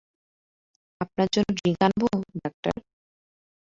[1.01, 2.07] আপনার জন্য ড্রিংক আনবো,
[2.37, 2.75] ডাক্তার?